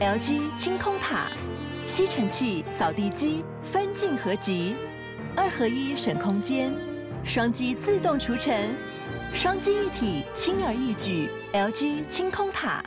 [0.00, 1.26] LG 清空塔，
[1.86, 4.74] 吸尘器、扫地机分镜合集，
[5.36, 6.72] 二合一省空间，
[7.22, 8.74] 双击自动除尘，
[9.34, 11.28] 双击一体轻而易举。
[11.52, 12.82] LG 清空塔。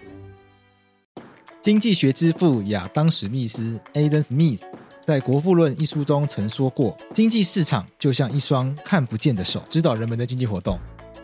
[1.61, 4.61] 经济学之父亚当·史密斯 （Adam Smith）
[5.05, 10.79] 在《国富论》一书中曾说过：“经济市场就像一双看不见的手，指导人们的经济活动。”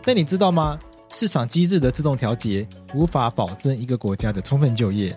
[0.06, 0.78] 但你知道吗？
[1.12, 2.64] 市场机制的自动调节
[2.94, 5.12] 无法保证一个国家的充分就业，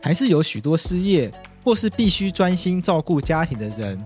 [0.00, 1.30] 还是有许多失业
[1.64, 3.98] 或是必须专心照顾家庭的人，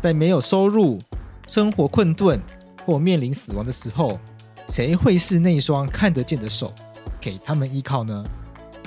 [0.00, 0.98] 在没有收入、
[1.46, 2.40] 生活困顿
[2.84, 4.18] 或面临死亡的时候，
[4.68, 6.72] 谁会是那双看得见的手，
[7.20, 8.24] 给他们依靠呢？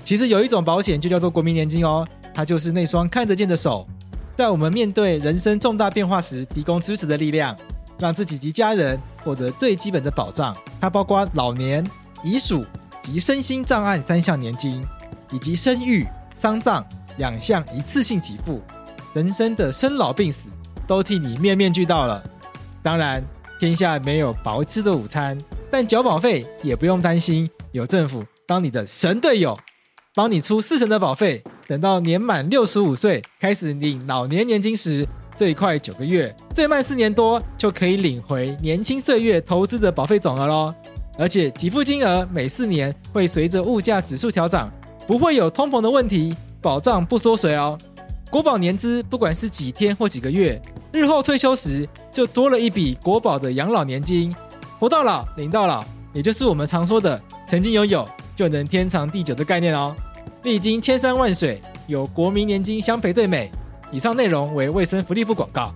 [0.04, 3.88] 其实有一种保险就叫做国民年金哦，它就是那双看得见的手，
[4.36, 7.56] 在我们面对人生重大变化时提供支持的力量。
[8.00, 11.86] 让自己及家人获得最基本的保障，它包括老年、
[12.24, 12.66] 遗属
[13.04, 14.84] 及身心障碍三项年金，
[15.32, 16.06] 以及生育、
[16.36, 16.86] 丧葬
[17.18, 18.62] 两项一次性给付。
[19.14, 20.50] 人生的生老病死
[20.88, 22.24] 都替你面面俱到了。
[22.82, 23.24] 当然，
[23.60, 25.38] 天下没有白吃的午餐，
[25.72, 29.58] 但缴保费也不用担心，有政府当你的神队友，
[30.16, 31.44] 帮你出四成的保费。
[31.68, 35.08] 等到年满六十五岁开始领老年年金时。
[35.36, 40.72] 最快九个月，最慢四年多就可以领回年轻岁月投资的保费总额喽。
[41.18, 44.72] 而且给付金额每四年会随着物价指数调涨，
[45.06, 47.78] 不会有通膨的问题，保障不缩水哦。
[48.30, 50.60] 国保年资不管是几天或几个月，
[50.92, 54.36] 日后退休时就多了一笔国保的养老年金，
[54.80, 59.96] 活到老领到老，也就是我们常说的曾经拥有就能天长地久的概念哦。
[60.44, 63.52] 历经千山万水，有国民年金相陪最美。
[63.92, 65.72] 以上内容为卫生福利部广告。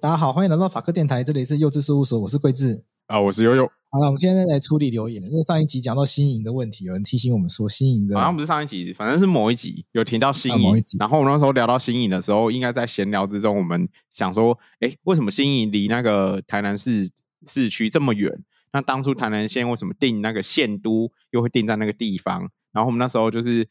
[0.00, 3.68] 大家好，欢迎来到法科电台，这里是幼稚事务所，我是桂智啊，我是悠悠。
[3.90, 5.20] 好了，我们现在来处理留言。
[5.24, 10.58] 因为上一集讲到新营的问题，有人提醒我们说新营的，好像不是上一集，反正是某一集有提到新营。
[10.58, 10.96] 啊、某一集。
[11.00, 17.10] 然后我们那时候聊到新营的时候，应该在闲聊之中，我们想说，哎，为什么新营离那个台南市
[17.48, 18.32] 市区这么远？
[18.72, 22.42] 那当初台南县为什么定那个县都又会定在那个地方？
[22.70, 23.66] 然后我们那时候就是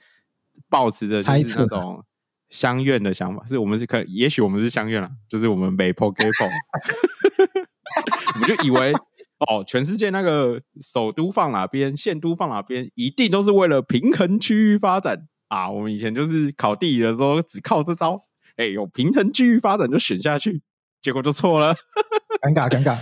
[0.67, 2.03] 抱持着猜测那种
[2.49, 6.47] 乡愿的想法，是我们是可，也许我们是相愿了，就是我们北坡 K 坡，
[8.35, 8.93] 我们就以为
[9.39, 15.69] 哦，全世界那个首都放哪边，县都放哪边，一定都是为了平衡区域发展啊！
[15.69, 18.17] 我们以前就是考地理的时候，只靠这招，
[18.55, 20.61] 哎，有平衡区域发展就选下去，
[21.01, 21.75] 结果就错了，
[22.41, 22.99] 尴尬，尴尬。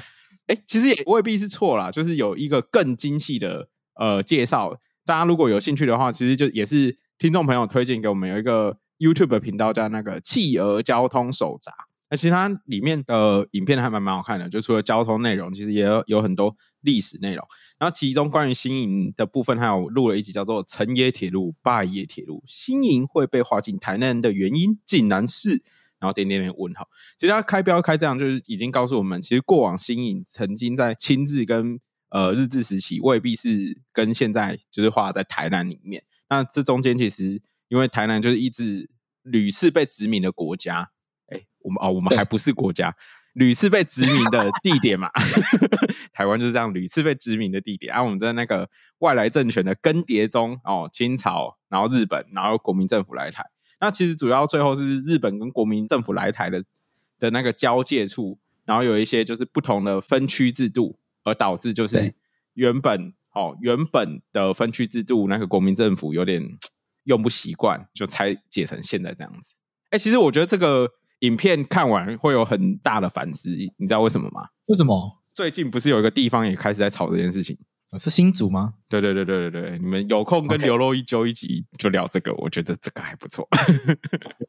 [0.47, 4.75] 哎，其实也未必是错啦，就是有一个更精细的呃介绍，
[5.05, 11.71] 大家如果有兴趣的话，其实就也是听众朋友推荐给我们有一个 YouTube 频道叫那个企鹅交通手札，
[12.09, 17.45] 那其实它里面的影片还蛮蛮好看的，就除了交通内容，其实也有有很多历史内容。
[17.77, 25.63] 然后其中关于新营的部分，还有录了一集叫做“成也铁路，败也铁路”，新营会被划进台南的原因，竟然是。
[25.97, 31.79] 然后点点点问号，其实他开标开这样，就是已经告诉我们，其实过往新营曾经在清治跟
[32.09, 36.03] 呃日治时期，未必是跟现在就是划在台南里面。
[36.29, 37.41] 那这中间其实
[37.75, 38.89] 因为台南就是一直
[39.23, 40.91] 屡次被殖民的国家，
[41.27, 42.95] 哎，我们哦，我们还不是国家，
[43.33, 45.09] 屡次被殖民的地点嘛，
[46.13, 47.93] 台湾就是这样屡次被殖民的地点。
[47.93, 48.69] 啊我们在那个
[48.99, 53.45] 外来政权的更迭中，哦，清朝，然后日本，然后国民政府来台。
[53.81, 56.63] 那其实主要最后是日本跟国民政府来台的
[57.19, 62.13] 的那个交界处，然后有一些就是不同的分区制度，而导致就是
[62.53, 66.57] 原本哦原本的分区制度那个国民政府有点
[67.05, 69.55] 用不习惯，就拆解成现在这样子。
[69.89, 70.87] 哎，其实我觉得这个
[71.19, 74.47] 影片看完会有很大的反思，你知道为什么吗？
[74.67, 75.23] 为什么？
[75.33, 77.57] 最近不是有一个地方也开始在吵这件事情？
[77.97, 78.73] 是新竹吗？
[78.89, 83.47] 对对对对对对，你们有空跟刘若一揪一集就聊这个.我觉得这个还不错。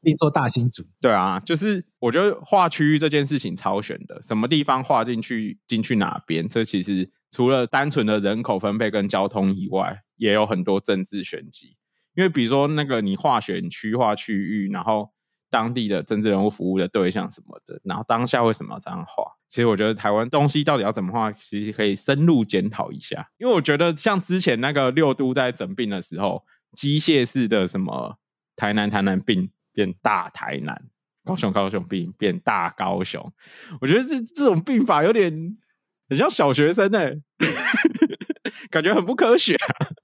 [0.02, 0.82] 并做大新竹。
[1.00, 11.75] 对啊，就是我觉得划区域这件事情超悬的，什么地方划进去进去哪边，这其实除了单纯的人口分配跟交通以外，也有很多政治玄机。
[12.16, 15.12] 因为比如说那个你划选区划区域，然后。
[15.48, 19.24] 当地的政治人物服务的对象什么的，然后当下为什么要这样画？
[19.48, 23.30] 其实我觉得台湾东西到底要怎么画，其实可以深入检讨一下。
[23.38, 28.18] 因为我觉得像之前那个六都在整并的时候，机械式的什么
[28.56, 30.88] 台南台南并变大台南，
[31.24, 33.32] 高雄高雄并变大高雄，
[33.80, 35.56] 我觉得这这种并法有点
[36.08, 37.14] 很像小学生哎、
[38.68, 39.56] 感觉很不科学、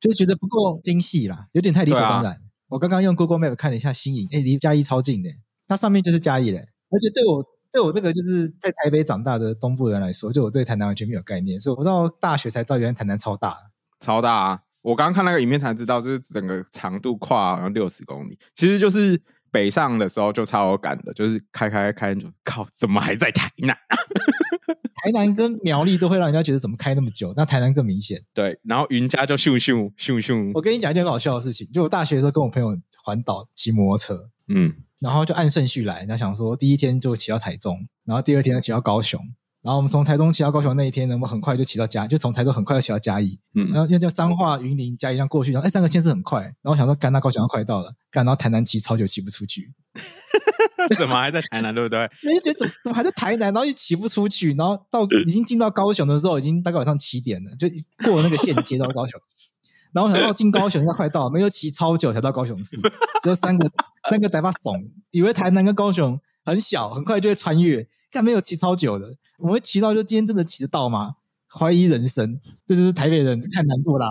[0.02, 2.37] 就是觉得不够精细啦，有点太理所当然。
[2.69, 5.31] 我刚刚用 Google Map 看了一下新营，哎，离嘉义超近的，
[5.69, 6.58] 它上面就是嘉义嘞。
[6.58, 13.56] 而且对我对我这个就是在台北长大的东部人来说，就我对台南完全没有概念，所以我到大学才知道原来台南超大，
[14.00, 14.60] 超大啊！
[14.82, 19.22] 我刚刚看那个影片才知道，就是整个长度跨好像六十公里，其实就是
[19.52, 23.76] 北上的时候就超有感的，就是开开开就靠，怎么还在台南？
[25.04, 28.22] 台南跟苗栗都会让人家觉得怎么开那么久，那台南更明显。
[28.32, 30.52] 对，然后云家就咻咻咻咻。
[30.54, 39.20] 我跟你讲一件很好笑的事情，就我大学的时候跟我朋友环岛骑摩托车，嗯，然后就按顺序来，然后想说第一天就骑到台中，然后第二天骑到高雄。
[39.62, 46.40] 然后我们从台中骑到高雄那一天呢，我们很快就骑到嘉，就从台中很快就骑到嘉义，嗯，然后又叫彰化、云林、嘉义这样过去，然后哎，三个县市很快。
[46.42, 49.72] 然后我想说，干，那高雄要快到了，干，然后台南骑超久骑不出去，
[50.98, 52.10] 怎么还在台南，对不对？
[52.24, 57.68] 那就觉得怎么怎么还在台南，然后又骑不出去，然后到已经进到高雄的时候，已经大概晚上七点了，就
[58.04, 59.20] 过了那个县接到高雄。
[59.92, 62.78] 然后想到进高雄应该快到了，没有骑超久才到高雄市，
[63.22, 63.70] 就三个
[64.08, 69.06] 三个带把怂，以为台南跟高雄很小，很快就会穿越，但没有骑超久的。
[69.38, 71.16] 我们会骑到，就今天真的骑得到吗？
[71.50, 74.06] 怀疑人生，这就是台北人看难度啦。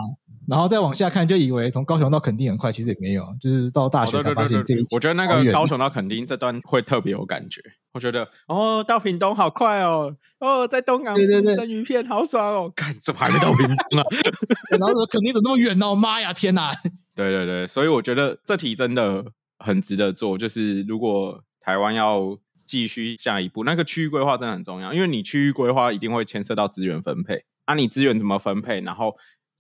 [0.48, 4.80] 然后再往下看，就以为从高雄到垦丁很快，其实也没有，就是到大学才发现这一。
[4.94, 7.62] 我觉得那个高雄到垦丁这段会特别有感觉。
[7.94, 12.72] 我觉得哦，到屏东好快哦，哦，在东港吃生鱼片好爽哦。
[12.76, 14.04] 看怎么还没到屏东啊？
[14.72, 15.88] 然后说垦丁怎么那么远呢？
[15.88, 15.96] 哦？
[15.96, 16.74] 妈呀，天哪！
[17.16, 19.24] 对对对，所以我觉得这题真的
[19.60, 20.38] 很值得做。
[20.38, 22.38] 就是如果台湾要。
[22.72, 27.44] 继续下一步，那个区域规划真的很重要，因为你区域规划一定会牵涉到资源分配。
[27.66, 28.80] 啊，你资源怎么分配？
[28.80, 29.14] 然后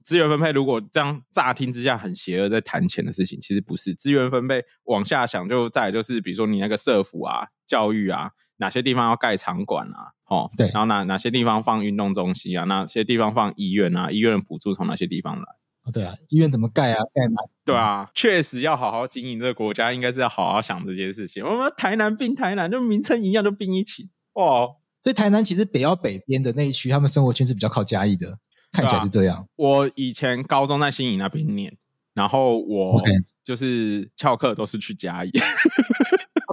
[0.05, 3.93] 资源分配如果这样乍听之下很邪恶，在谈钱的事情，其实不是。
[3.93, 15.45] 资源分配往下想，就再来就是，比如说你那个社福啊、教育啊，哪些地方要盖场馆啊，哦，对，然后哪哪些地方放运动中心啊，哪些地方放医院啊，医院的补助从哪些地方来？
[15.83, 16.97] 哦，对啊，医院怎么盖啊？
[17.13, 17.41] 盖哪？
[17.65, 21.43] 对啊，确实要好好经营这个国家，应该是要好好想这件事情。
[21.43, 24.09] 我们台南并台南，就名称一样，就并一起。
[24.33, 28.37] 哦，所以台南其实北要北边的那一区，他们生活圈是比较靠嘉义的，
[28.71, 29.47] 看起来是这样。
[29.55, 31.75] 我以前高中在新营那边念，
[32.13, 33.01] 然后我
[33.43, 35.31] 就是翘课都是去嘉义。
[35.33, 35.41] 真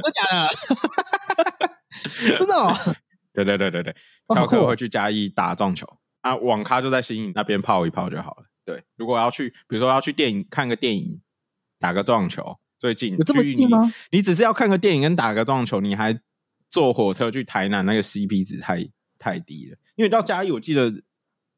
[0.04, 0.22] 的假
[2.30, 2.38] 的？
[2.38, 2.96] 真的哦。
[3.34, 3.94] 对对对对对，
[4.34, 5.86] 翘课会去嘉义打撞球
[6.22, 8.44] 啊，网咖就在新营那边泡一泡就好了。
[8.68, 11.22] 对，如果要去，比如说要去电影看个电影，
[11.78, 13.90] 打个撞球，最近有这么近吗？
[14.10, 16.20] 你只是要看个电影跟打个撞球，你还
[16.68, 18.86] 坐火车去台南，那个 CP 值太
[19.18, 19.78] 太低了。
[19.96, 20.92] 因为到嘉义，我记得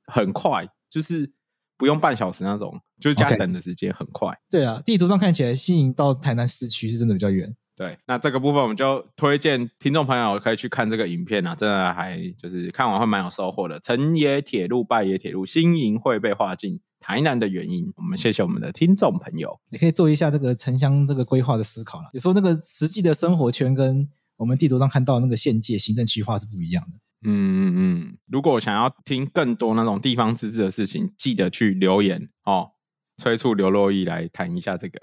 [0.07, 1.33] 很快，就是
[1.77, 4.29] 不用半小时那种，就是加等的时间很快。
[4.29, 4.39] Okay.
[4.49, 7.57] 对啊，地图上看起来新营到台南市区是真的比较远。
[7.75, 13.81] 对，那这个部分我们就推荐听众朋友可以去看这个影片啊，真的还就是看完会蛮有收获的。
[13.81, 22.11] 成也铁路，败也铁路，新营会被划进台南的原因，我们谢谢我们的听众朋友，也可以做一下这个城乡这个规划的思考了。
[22.13, 26.99] 有时候那个实际的生活圈跟我们地图上看到那个县界行政区划是不一样的。
[27.23, 32.71] 嗯嗯嗯，如果想要听更多那种地方自治的事情，记得去留言哦，
[33.19, 34.99] 催促刘洛毅来谈一下这个，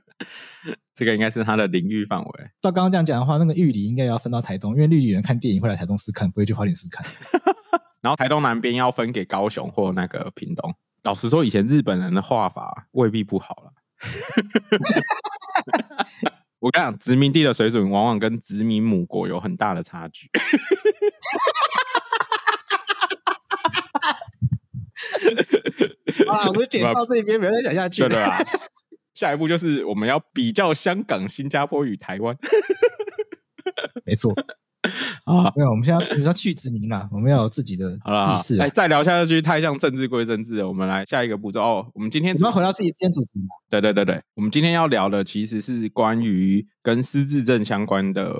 [0.94, 2.50] 这个应该是他的领域范围。
[2.60, 7.06] 照刚刚这样讲的话，那个玉里应该要分到台东，因为绿里人看电影会来台东试看，不会去花莲试看。
[8.02, 10.74] 然后台东南边要分给高雄或那个屏东。
[11.02, 13.72] 老实说，以前日本人的画法未必不好了。
[16.60, 20.30] 我跟你讲，殖民地的水准往往跟殖民母国有很大的差距。
[26.28, 28.08] 啊，我们点到这边，不要再讲下去了。
[28.08, 28.38] 对啊，
[29.12, 32.36] 下一步就是我们要比较香港、新加坡与台湾。
[34.04, 34.32] 没错。
[35.24, 38.60] 啊，没有，我们现在要去殖民了，我们要有自己的意识。
[38.60, 40.66] 哎，再聊下去太像政治归政治了。
[40.66, 41.86] 我们来下一个步骤哦。
[41.94, 43.30] 我们今天我们要回到自己今天主题。
[43.70, 48.34] 对对对对，我们今天要聊的其实是关于跟失智症相关的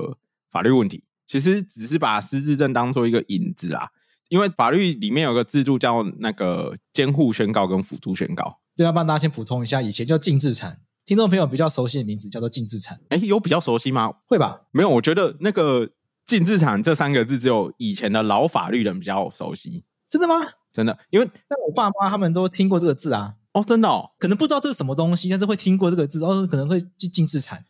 [0.51, 1.05] 法律问题。
[1.29, 3.91] 其实只是把失智症当做一个引子啦，
[4.29, 8.59] 因为法律里面有个制度叫那个监护宣告跟辅助宣告。
[8.77, 12.99] 对，要帮大家先补充一下，以前叫禁制产，听众朋友比较熟悉的名字叫做禁制产。
[13.11, 14.13] 哎，有比较熟悉吗？
[14.27, 14.63] 会吧？
[14.73, 15.89] 没有，我觉得那个。
[16.27, 19.85] 净治产这三个字，只有以前的老法律人比较熟悉。
[20.09, 20.35] 真的吗？
[20.73, 23.35] 真的，因为但我爸妈他们都听过这个字啊。
[23.53, 27.63] 哦，真的哦，可能不知道这是什么东西，但是会听过这个字，然后可能会去净治产，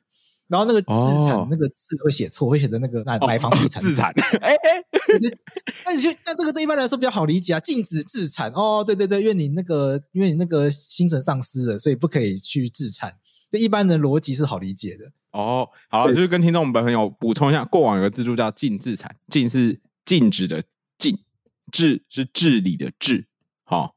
[0.47, 4.13] 然后那个资产那个字会写错，会写的那个买买房地产自产。
[4.41, 4.85] 哎 哎，
[5.85, 8.53] 那你就那这个对一般来说比较好理解啊，禁止自产。
[8.53, 13.17] 哦，对对对，因为你那个因为你那个精神丧失了，所以不可以去自产。
[13.53, 15.13] 对一般的逻辑是好理解的。
[15.33, 20.65] 哦，好了，就是跟听众朋友补充一下，过往有个制度叫禁自产，禁是禁止的
[20.99, 21.19] 禁，
[21.71, 23.27] 治是治理的治，
[23.65, 23.95] 好、哦，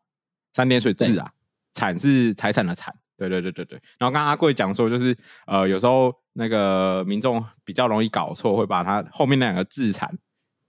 [0.54, 1.32] 三点水治啊，
[1.74, 3.82] 产是财产的产，对对对对对。
[3.98, 10.18] 然后刚刚阿贵讲说，就是呃，有时候那个民众比较容易搞错，会把它后面那两个自产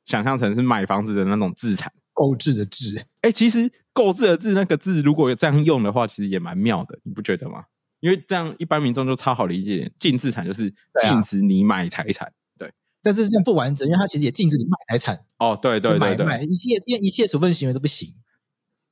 [0.05, 2.97] 想象成是买房子的那种自产，购置的置。
[3.21, 7.67] 哎、欸，其实购置的置那个字，如果有这样用的话，其实也蛮妙的，你不觉得吗？
[8.01, 12.73] 因为这样一般民众就超好理解，禁置产就是禁止你买财产，对。
[13.03, 15.25] 但是这样不完整，因为它其实也禁止你卖财产。
[15.39, 18.15] 哦，对对对对，买一切一切处分行为都不行。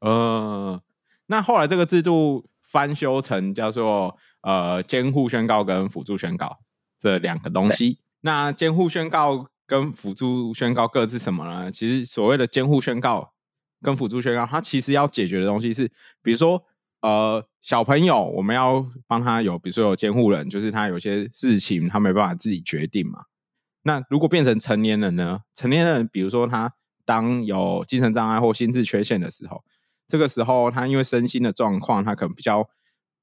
[0.01, 0.83] 呃，
[1.27, 6.59] 那后来这个制度翻修成叫做呃监护宣告跟辅助宣告
[6.99, 7.99] 这两个东西。
[8.21, 11.71] 那监护宣告跟辅助宣告各自什么呢？
[11.71, 13.33] 其实所谓的监护宣告
[13.81, 15.91] 跟辅助宣告，它其实要解决的东西是，
[16.23, 16.63] 比如说
[17.05, 23.25] 呃小朋友，我们要帮他有，比如说有监护人，就是他有些事情他没办法自己决定嘛。
[23.83, 25.41] 那如果变成成年人呢？
[25.55, 26.73] 成年人，比如说他
[27.05, 29.63] 当有精神障碍或心智缺陷的时候。
[30.09, 32.67] 这个时候，他因为身心的状况，他可能比较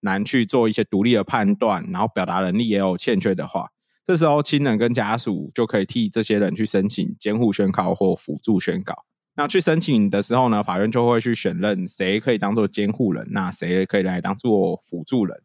[0.02, 3.70] 难去做一些独立的判断，然后表达能力也有欠缺的话，
[4.06, 9.06] 这时候亲人跟家属就可以替这些人去申请监护宣告或辅助宣告。
[9.42, 15.42] 那去申请的时候呢，法院就会去选任谁可以当做监护人，那谁可以来当做辅助人，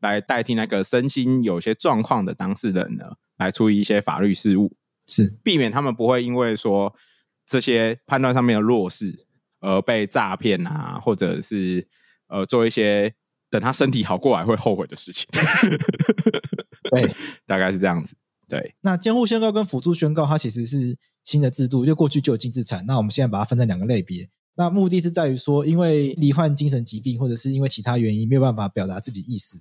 [0.00, 4.76] 来代替那个身心有些状况的当事人呢，来处理一些法律事务，
[5.06, 6.94] 是避免他们不会因为说
[7.46, 9.24] 这些判断上面的弱势。
[9.60, 11.84] 而被诈骗啊，或者是
[12.28, 13.12] 呃做一些
[13.50, 15.26] 等他身体好过来会后悔的事情。
[16.88, 17.12] 对，
[17.44, 18.14] 大概是这样子。
[18.48, 20.96] 对，那监护宣告跟辅助宣告，它其实是
[21.28, 22.86] 新的制度，因为过去就有净资产。
[22.86, 24.26] 那我们现在把它分成两个类别。
[24.54, 29.58] 那目的是在于说，因为罹患精神疾病，或者是因为其他原因没有办法表达自己意思，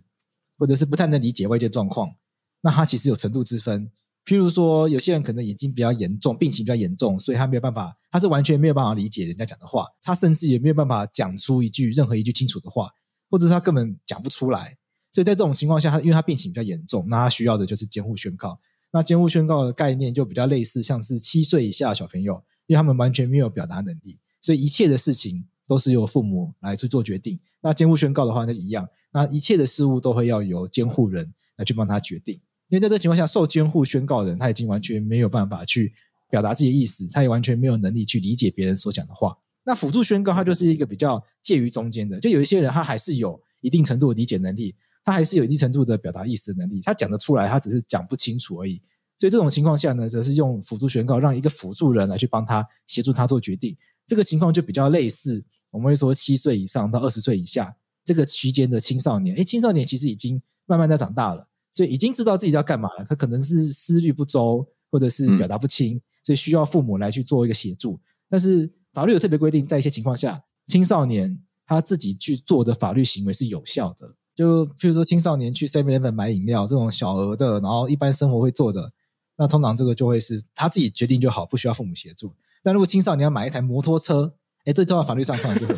[0.58, 2.16] 或者是不太能理解外界状况，
[2.62, 3.92] 那他其实有程度之分。
[4.24, 12.90] 譬如说，有些人可能眼睛比较严重，病情比较严重，所以他没有办法，他是完全没有办法理解人家讲的话，他甚至也没有办法讲出一句任何一句清楚的话，
[13.30, 14.78] 或者是他根本讲不出来。
[15.12, 18.58] 所以在这种情况下，他因为他病情比较严重，那他需要的就是监护宣告。
[18.92, 27.40] 那监护宣告的概念就比较类似，像是七岁以下的小朋友，因为他们完全没有表达能力，所以一切的事情都是由父母来去做决定。
[27.62, 32.36] 那监护宣告的话，那一样，那一切的事物都会要由监护人来去帮他决定。
[32.70, 35.94] 因为在这情况下，受监护宣告人他已经完全没有办法去
[36.30, 39.38] 表达自己的意思，他也完全没有能力去理解别人所讲的话。
[39.64, 44.74] 那辅助宣告，它就是一个比较介于中间的，就有一些人他还是有一定程度的理解能力，
[45.08, 48.82] 他还是有一定程度的表达意思的能力，他讲得出来，他只是讲不清楚而已。
[49.18, 53.74] 所以这种情况下呢，则是用辅助宣告，让一个辅助人来去帮他协助他做决定。
[54.06, 57.74] 这个情况就比较类似，我们会说七岁以上到二十岁以下
[58.04, 59.34] 这个区间的青少年。
[59.38, 61.48] 诶，青少年其实已经慢慢在长大了。
[61.72, 67.98] 所以已经知道自己要干嘛了，他可能是思虑不周，或者是表达不清，所以需要父母来去做一个协助。
[68.28, 74.17] 但是法律有特别规定，在一些情况下，青少年他自己去做的法律行为是有效的。
[74.38, 78.94] 就譬如说，青少年去 Seven Eleven 买饮料这种小额的，然后一般生活会做的，
[79.36, 82.36] 那通常这个就会是他自己决定就好，不需要父母协助。
[82.62, 85.76] 但如果青少年要买一台摩托车，哎，这套法律上上就很。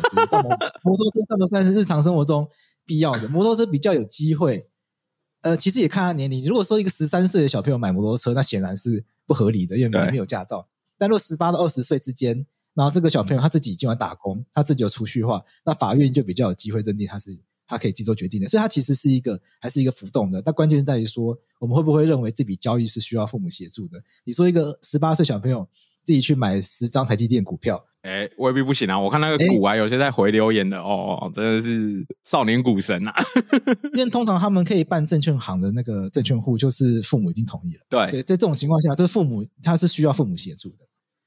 [0.82, 2.46] 摩托车算不算是日常生活中
[2.84, 4.68] 必要的，摩托车比较有机会。
[5.40, 6.44] 呃，其实也看他年龄。
[6.44, 10.68] 如果说一个十三岁的小朋友买摩托车，那显然是不合理的，因为没有驾照。
[10.98, 17.40] 但如果十八到二十岁之间，然后这个小朋友他自己今晚打工，他自己有储蓄的话，那法院就比较有机会认定他是
[17.70, 18.48] 他可以自己做决定的。
[18.48, 20.42] 所以，他其实是一个还是一个浮动的。
[20.42, 24.02] 但关键在于说，我们会不会认为这笔交易是需要父母协助的？
[24.24, 25.66] 你说一个十八岁小朋友
[26.04, 27.86] 自己去买十张台积电股票。
[28.02, 28.98] 哎，未必不行啊！
[28.98, 33.14] 我看那个股啊，有些在回留言的哦，真的是少年股神啊！
[33.94, 37.80] 因为通常他们可以办证券行的那个证券户，就是父母已经同意了。
[37.90, 40.76] 对，对，在这种情况下，就是父母他是需要父母协助的。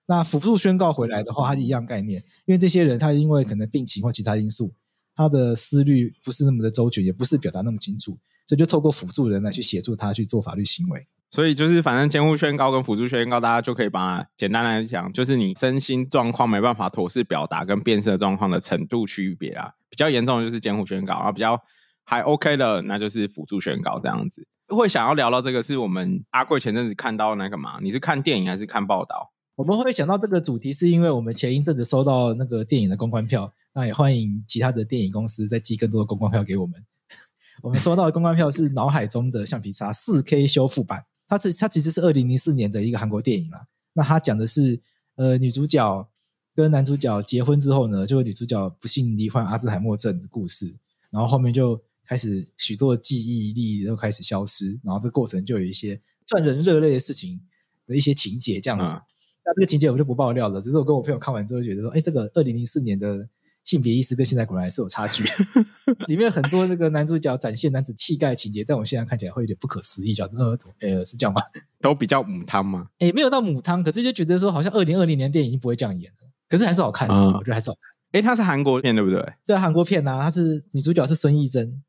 [0.08, 4.74] 那辅助宣告回来的话，它是一样概念，因为这些人他因为可能病情或其他因素，
[5.16, 8.12] 他的思虑不是那么的周全，也不是表达那么清楚，
[8.48, 11.08] 所以就透过辅助人来去协助他去做法律行为。
[11.30, 19.72] 所以就是，反正监护宣告跟辅助宣告，大家就可以把它简单来讲，就是你身心状况没办法妥适表达跟辨识的状况的程度区别啊。
[19.90, 21.60] 比较严重的就是监护宣告，然后比较
[22.04, 24.48] 还 OK 的，那就是辅助宣告这样子。
[24.68, 27.80] 会想要聊到这个，是我们阿贵前阵子看到那个嘛？
[27.82, 29.32] 你是看电影还是看报道？
[29.56, 36.86] 我们会想到这个主题，是因为我们前一阵子收到那个电影的公关票，那也欢迎其他的电影公司再寄更多的公关票给我们。
[37.62, 41.06] 我们收到的公关票是脑海中的橡皮擦四 K 修复版。
[41.28, 43.68] 它是它其实是二零零四年的一个韩国电影啦。
[43.94, 44.80] 那它讲的是，
[45.16, 46.10] 呃，女主角
[46.54, 50.76] 跟男主角结婚之后呢，就女主角不幸罹患阿兹海默症的故事。
[51.10, 57.40] 然后后面就开始许多的记忆力都开始消失，然后这过程就有一些赚人热泪的事情
[57.88, 58.94] 的一些情节这样子。
[58.94, 59.02] 嗯、
[59.46, 63.28] 那这个情节我就不爆料了，只是我跟我朋友看完之后觉得说，哎，这个二零零四年的
[63.64, 65.24] 性别意识跟现在果然还是有差距。
[66.08, 71.42] 里面很多那个男主角展现男子气概的情节，但我现在看起来会有点不可思议，叫呃，呃，是这样吗？
[71.82, 72.88] 都比较母汤吗？
[73.00, 77.94] 哎，没有到母汤，可是就觉得说好像二零二零年电影已经不会这样演了，可是还是好看我觉得还是好看。
[78.12, 79.34] 哎，它是韩国片对不对？
[79.46, 81.82] 对，韩国片呐、啊，它是女主角是孙艺珍，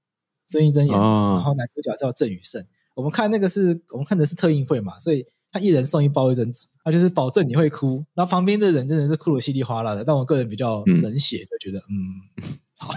[0.47, 2.65] 孙艺珍演的，哦、然后男主角叫郑宇盛。
[2.95, 5.27] 我们看那个是我们看的是特映会嘛，所以。
[5.55, 8.05] 他一人送一包卫生纸，他就是保证你会哭。
[8.13, 11.95] 然后旁边的人真的是哭的稀里哗啦的，但我个人比较冷血，就觉得嗯，
[12.43, 12.93] 嗯好。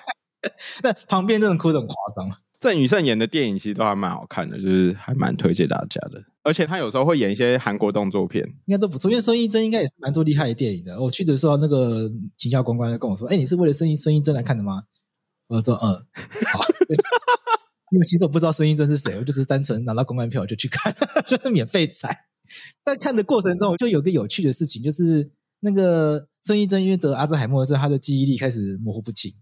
[0.82, 2.34] 那旁边真的哭的很夸张。
[2.58, 6.24] 郑宇盛演的电影其实都还蛮好看的，就是还蛮推荐大家的。
[6.42, 9.10] 而且他有时候会演一些韩国动作片，应该都不错。
[9.10, 10.98] 因为孙艺珍应该也是蛮多厉害的电影的。
[10.98, 14.84] 我去的时候，那个秦孝公关就跟我说：“哎，你是为了孙艺孙艺珍来看的吗？”
[15.46, 16.06] 我说：“嗯，
[16.50, 16.64] 好。”
[17.92, 20.94] 因为其实我不知道孙艺珍是谁，我就是单纯拿到公关票我就去看，
[21.28, 22.24] 就是免费踩。
[22.86, 25.30] 在看的过程中，就有个有趣的事情，就是
[25.60, 29.34] 那个孙艺珍因为得阿兹海默之后，她的记忆力开始模糊不清，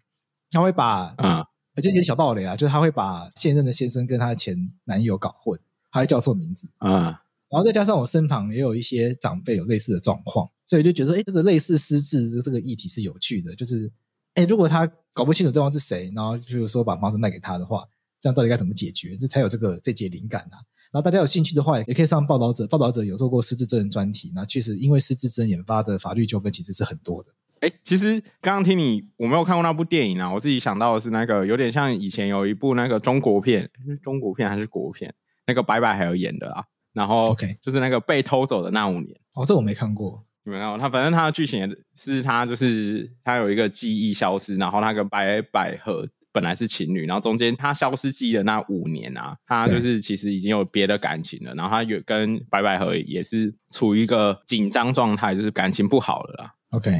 [0.50, 1.44] 他会把啊，
[1.76, 5.56] 而且有点小暴雷啊，就是他会把现任的先生跟他的前男友搞混，
[5.88, 7.22] 还会叫错名字啊。
[7.50, 13.92] 然后再加上我身旁也有一些长辈有类似的状况，所以就觉得哎，这个类似失智的这个议题是有趣的，就是
[14.34, 17.86] 哎，如果他搞不清楚对方是谁，然后就是说把房子卖给他的话。
[18.20, 19.16] 这样到底该怎么解决？
[19.16, 20.62] 这才有这个这节灵感呐、啊。
[20.92, 22.66] 然后大家有兴趣的话，也可以上报道者。
[22.66, 24.32] 报道者有做过失智症的专题。
[24.34, 27.30] 那确实，因为失智症引发的法律纠纷其实是很多的。
[27.60, 30.32] 哎，其实刚刚听你，我没有看过那部电影啊。
[30.32, 35.14] 我自己想到的是那个有点像以前有一部那个中国片，是中国片还是国片？
[35.46, 36.64] 那个白百合演的啊。
[36.92, 39.16] 然后，OK，就是那个被偷走的那五年。
[39.34, 40.24] 哦，这我没看过。
[40.42, 46.08] 没有，他反正他的剧情是他就是他有一个记忆消失，然后那个白百合。
[46.32, 51.54] 本来是情侣，然后中间他消失记忆的那五年啊，他就是其实已经有别的感情了。
[51.54, 56.54] 然后他有跟白百合也是处于一个紧张状态，就是感情不好了啦。
[56.70, 56.92] OK，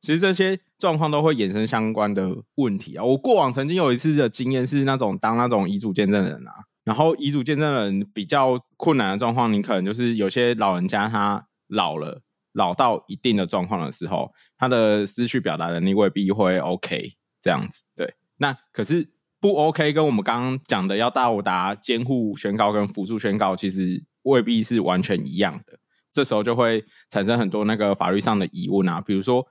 [0.00, 3.04] 其实这些状况都会衍生相关的问题啊。
[3.04, 12.20] 我过往曾经有一次的经验是那种当那种遗嘱见证人啊，然后遗嘱见证人比较困难的状况，你可能就是有些老人家他老了，
[12.52, 18.12] 老到一定的状况的时候，他的思绪表达能力未必会 OK 这样子，对。
[18.42, 19.08] 那可是
[19.38, 25.78] 不 OK，跟我们刚刚讲的要到达监护宣告跟辅助宣告，其实未必是完全一样的。
[26.10, 29.46] 这时候就会产生很多那个法律上的疑问啊，比如说，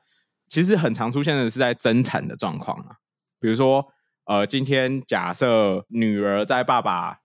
[0.49, 2.97] 其实很常出现的是在争产的状况啊，
[3.39, 3.88] 比如说，
[4.25, 7.19] 呃，今天假设女儿在爸爸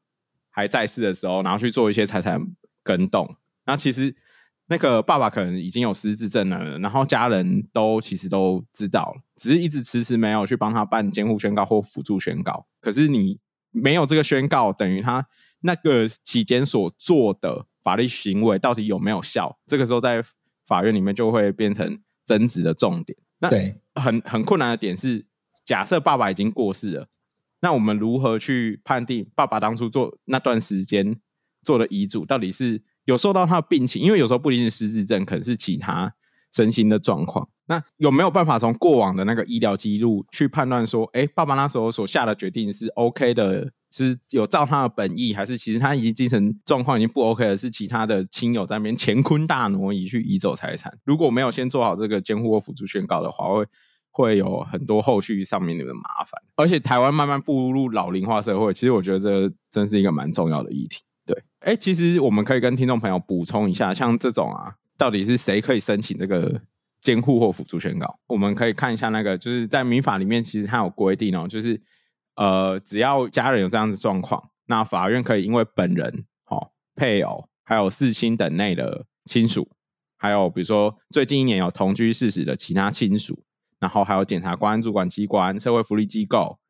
[0.48, 2.40] 还在世的时候，然后去做一些财产
[2.84, 4.14] 更动，那其实。
[4.68, 12.66] 那个爸爸可能已经有失智症了，然后家人都其实都知道了，只是一直迟迟没有去帮他办监护宣告或辅助宣告。
[12.80, 13.38] 可是你
[13.70, 15.24] 没有这个宣告，等于他
[15.60, 19.56] 那个期间所做的法律行为到底有没有效？
[19.66, 20.20] 这个时候在
[20.66, 23.16] 法院里面就会变成争执的重点。
[23.38, 25.26] 那对，很很困难的点是，
[25.64, 27.08] 假设爸爸已经过世了，
[27.60, 31.20] 那我们如何去判定爸爸当初做那段时间
[31.62, 32.82] 做的遗嘱到底是？
[33.06, 36.12] 有受到他的病情，因为有时候不一定是失智症，可能是其他
[36.52, 37.48] 身心的状况。
[37.68, 50.96] 那有没有办法从过往的那个医疗记录去判断说，哎，爸爸那时候所下的决定是 OK 的，是有照他的本意，还是其实他已经精神状况已经不 OK 了，是其他的亲友在那边乾坤大挪移去移走财产？
[51.04, 53.66] 如果没有先做好这个监护或辅助宣告的话，会
[54.12, 56.40] 会有很多后续上面的麻烦。
[56.54, 61.02] 而且台湾慢慢步入老龄化社会，其实我觉得这真是一个蛮重要的议题。
[61.26, 66.62] 对，哎，其实我们可以跟听众朋友补充一下，像这种啊，到底是谁可以申请这个
[67.02, 68.18] 监护或辅助宣告？
[68.28, 71.80] 我们可以看一下那个，就是在民法里面，其实它有规定哦，就是
[72.36, 79.68] 呃，只要家人有这样子状况，那法院可以因为本人、哦、配偶、还有四亲等内的亲属，
[80.16, 83.42] 还有比如说最近一年有同居事实的其他亲属，
[83.80, 86.60] 然后还有检察官、主管机关、社会福利机构，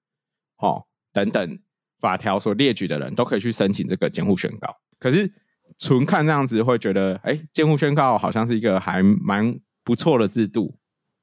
[0.57, 1.59] 哦，等等。
[1.98, 5.32] 法条所列举的人都可以去申请这个监护宣告，可是
[5.78, 10.78] 纯看这样子会觉得，哎，监护宣告好像是一个还蛮不错的制度，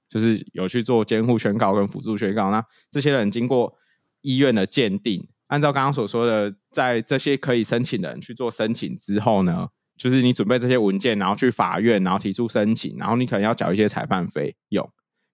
[0.10, 2.52] 就是有去做监护宣告跟辅助宣告。
[2.52, 3.74] 那这些人经过
[4.22, 14.88] 医院的鉴定，按照刚刚所说的，在这些可以申请的人去做申请之后呢，就是你准备这些文件，然后去法院，然后提出申请，然后你可能要缴一些裁判费用。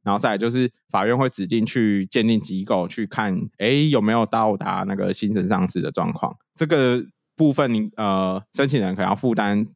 [0.03, 6.35] 然后再来就是法院会指定去鉴定机构去看，哎，有没有到达那个精神丧失的状况？
[6.55, 7.03] 这个
[7.35, 9.67] 部分你呃，申请人可能要负担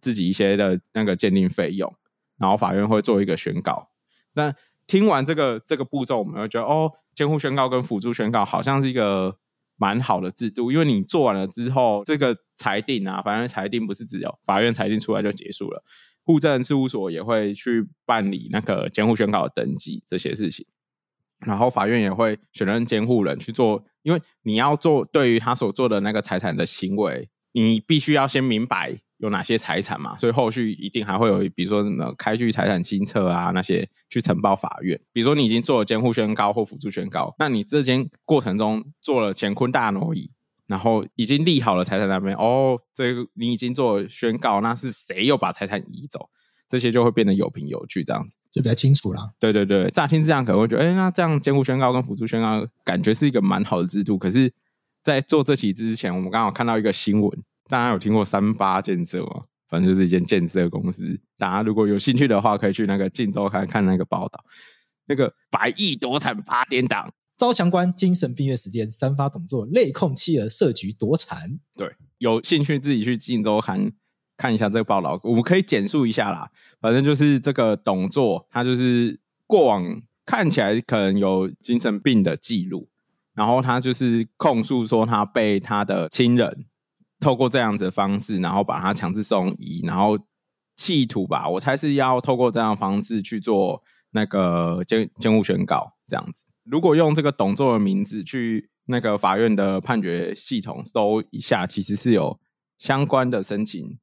[0.00, 1.92] 自己一些的那个鉴定费用，
[2.38, 3.88] 然后法院会做一个宣告。
[4.34, 4.54] 那
[4.86, 9.36] 听完这个这个步骤，我们会觉得哦，监护宣告跟辅助宣告好像是一个
[9.76, 15.84] 蛮好的制度，因为你做完了之后，这个裁定啊，反正裁定不是只有法院裁定出来就结束了。
[16.24, 20.66] 户政事务所也会去办理那个监护宣告的登记这些事情。
[21.40, 35.00] 然后法院也会选任监护人去做，因为你要做对于他所做的那个财产的行为，你必须要先明白有哪些财产嘛，所以后续一定还会有，比如说什么开具财产清册啊那些去呈报法院。
[35.12, 40.30] 比如说你已经做了监护宣告或辅助宣告，那你这间过程中做了乾坤大挪移。
[40.66, 46.28] 然后已经立好了财产那边哦，这个你已经做宣告，那是谁又把财产移走？
[46.68, 49.30] 这些就会变得有凭有据，这样子就比较清楚了。
[49.38, 54.16] 对对对，乍听之下可能会觉得，哎，那这样监护宣告跟辅助宣告感觉是一个蛮好的制度。
[54.16, 54.50] 可是，
[55.02, 57.30] 在做这期之前，我们刚好看到一个新闻，
[57.68, 59.42] 大家有听过三八建设吗？
[59.68, 61.20] 反正就是一间建设公司。
[61.36, 64.42] 大家如果有兴趣的话，可以去那个镜周刊看那个报道，
[65.06, 67.12] 那个百亿夺产八点档。
[67.42, 71.58] 遭强关精神病院时间三发董座内控妻儿设局夺产。
[71.74, 73.80] 对，有兴趣自己去《晋周刊》
[74.36, 76.48] 看一下这个报道，我们可以简述一下啦。
[76.80, 82.88] 反正就是这个董座，他就是过往看起来可能有精神病的记录，
[83.34, 86.66] 然后他就是控诉说他被他的亲人
[87.18, 90.16] 透过这样子的方式，然后把他强制送医，然后
[90.76, 96.44] 企图吧，我猜是要透过这样的方式去做那个监监护宣告这样子。
[96.64, 102.38] 如果用这个董座的名字去那个法院的判决系统搜一下，其实是有
[102.78, 103.98] 相关的申请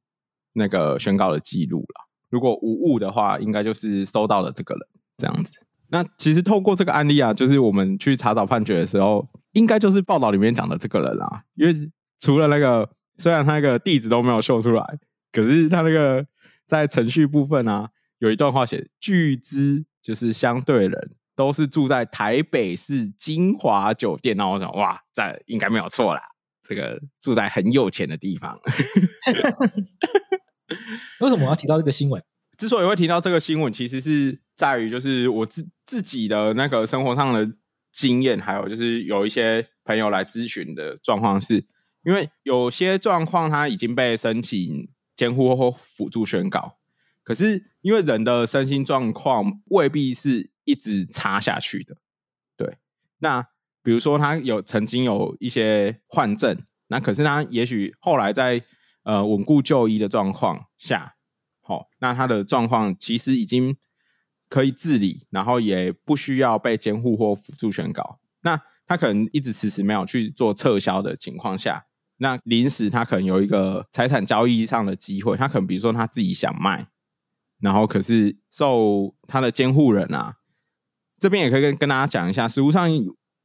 [0.52, 2.08] 那个宣告的记录了。
[2.28, 4.82] 如果无误的话，应该就是搜到了这个人
[5.18, 5.54] 这样子。
[5.88, 11.42] 那其实透过这个案例啊，就是我们去查找判决的时候，应该就是报道里面讲的这个人啊。
[11.54, 11.74] 因为
[12.20, 14.84] 除了那个，虽然他那个地址都没有秀出来，
[15.32, 16.24] 可是他那个
[16.66, 21.16] 在程序部分啊，有一段话写：巨资就是相对人。
[21.40, 26.20] 都是住在台北市金华酒店，那我想，哇，这应该没有错啦。
[26.62, 28.60] 这个住在很有钱的地方。
[31.20, 32.22] 为什么我要提到这个新闻？
[32.58, 37.50] 之所以会提到这个新闻，其实是在于就是我自自己的那个生活上的
[37.90, 41.64] 经验，还有就是有一些朋友来咨询的状况，是
[42.04, 46.76] 因为有些状况他已经被申请监护或辅助宣告，
[47.22, 50.50] 可是因为人的身心状况未必是。
[50.70, 51.96] 一直插下去的，
[52.56, 52.78] 对。
[53.18, 53.42] 那
[53.82, 56.56] 比如说他有曾经有一些患症，
[56.86, 58.62] 那可是他也许后来在
[59.02, 61.16] 呃稳固就医的状况下，
[61.60, 63.76] 好、那他的状况其实已经
[64.48, 68.20] 可以自理，然后也不需要被监护或辅助宣告。
[68.42, 71.86] 那他可能一直迟迟没有去做撤销的情况下，
[72.18, 76.86] 那临时他可能有一个财产交易上的机会，他可能比如说他自己想卖，
[77.60, 80.36] 然后可是受他的监护人啊。
[81.20, 82.88] 这边也可以跟跟大家讲一下，实务上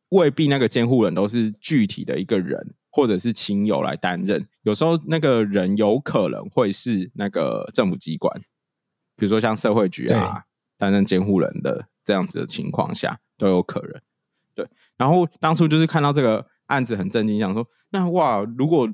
[0.10, 4.48] 未必那个监护人都是具体的一个人，或者是亲友来担任。
[4.62, 8.40] 有时候那个人有可能会是那个政府机关，
[9.18, 10.46] 比如说像社会局啊，
[10.78, 14.02] 担任监护人的这样子的情况下都有可能。
[14.54, 18.88] 对，然后当初就是看到这个案子很震惊，想说那哇，如果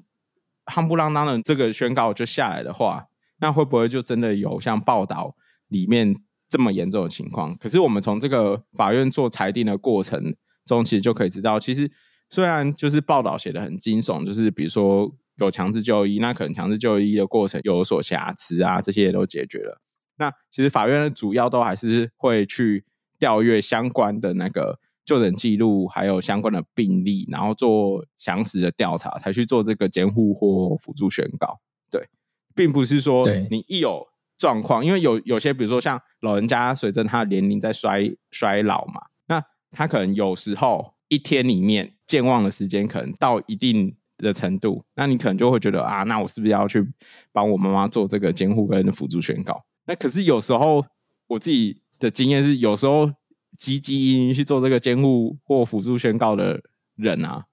[0.65, 3.05] 夯不啷当的这个宣告就下来的话，
[3.37, 5.35] 那会不会就真的有像报道
[5.67, 6.15] 里面？
[6.51, 10.35] 这么严重的情况，可是我们从这个法院做裁定的过程
[10.65, 11.89] 中，其实就可以知道，其实
[12.29, 19.81] 虽然就是报道写的很惊悚，就是比如说有强制就医，那可能强制就医的过程有所瑕疵啊，这些也都解决了。
[20.17, 22.83] 那其实法院的主要都还是会去
[23.17, 31.61] 调阅相关的那个就诊记录，还有相关的病例，然后做详实的调查，才去做这个监护或辅助宣告。
[31.89, 32.09] 对，
[32.53, 34.05] 并不是说你一有。
[34.41, 46.83] 状况，因为有有些，比如说像老人家，随着他年龄在衰衰老嘛，那他可能有时候一天里面健忘的时间可能到一定的程度，那你可能就会觉得啊，那我是不是要去
[47.31, 49.63] 帮我妈妈做这个监护跟辅助宣告？
[49.85, 50.83] 那可是有时候
[51.27, 53.11] 我自己的经验是，有时候
[53.59, 56.59] 积极去做这个监护或辅助宣告的
[56.95, 57.45] 人啊，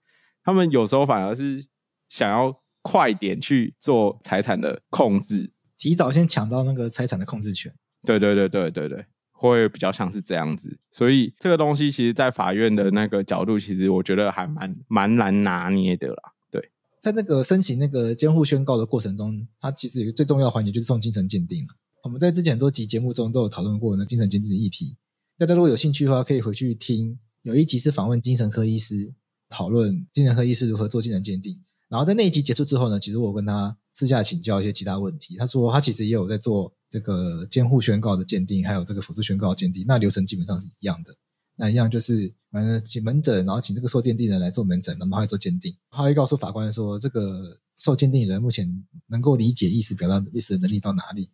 [0.43, 1.67] 他们有时候反而是
[2.09, 5.53] 想要快点去做财产的控制。
[5.79, 7.73] 提早先抢到那个财产的控制权，
[8.05, 10.79] 对对对对对对，会比较像是这样子。
[10.91, 16.17] 所以这个东西其实，在法院的那个角度，其实我觉得还蛮蛮难拿捏的啦。
[16.51, 21.75] 对，在那个申请那个监护宣告的过程中，它其实有一个最重要环节就是送精神鉴定了。
[22.03, 24.97] 我们在之前很多集节目中都有讨论过那精神鉴定的议题。
[25.37, 29.15] 大家如果有兴趣的话，可以回去听，有一集是访问精神科医师，
[29.49, 31.61] 讨论精神科医师如何做精神鉴定。
[31.89, 35.37] 然后在那一集结束之后呢，其实我跟他私下请教一些其他问题。
[35.37, 41.13] 他说他其实也有在做这个监护宣告的鉴定，还有这个辅助宣告的鉴定，那流程基本上是一样的。
[41.57, 45.77] 那一样就是反正请门诊，然后请这个受鉴定人来做门诊，然后他会做鉴定。
[45.91, 51.29] 他会告诉法官说，这个受鉴定人目前能够理解意思、表达意思的能力到哪里。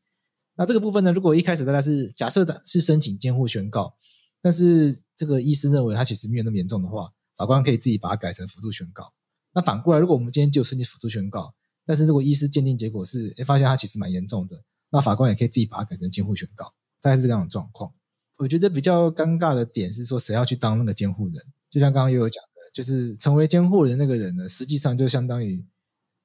[0.56, 3.92] 那这个部分呢，如果一开始大家是假设的是申请监护宣告，
[4.40, 9.12] 但是这个医师认为他其实没有那么严重的话，法官可以自己把它改成辅助宣告。
[9.52, 11.54] 那反过来，如果我们今天就申请辅助宣告，
[11.86, 17.92] 但是如果医师鉴定结果是，诶发现他其实蛮严重的，那法官也可以自己把它改成监护宣告，大概是这样的状况。
[18.38, 21.34] 我觉得比较尴尬的点是说，谁要去当那个监护人？
[21.70, 25.64] 就像刚刚也有讲的，就是成为监护人那个人呢，实际上就相当于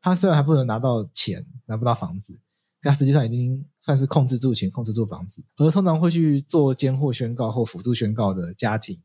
[0.02, 2.40] 他虽然还不能拿到钱，拿不到房子，
[2.82, 5.44] 但他实际上已经算是控制住钱、控制住房子。
[5.58, 8.96] 而通常会去做监护宣告或辅助宣告的家庭，